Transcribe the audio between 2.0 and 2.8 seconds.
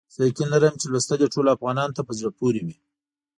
په زړه پوري وي.